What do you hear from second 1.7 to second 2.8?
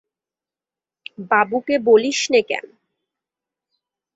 বলিস নে কেন।